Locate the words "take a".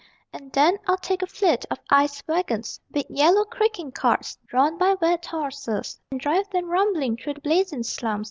1.03-1.27